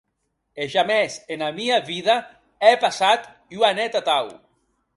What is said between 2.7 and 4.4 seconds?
è passat ua net atau!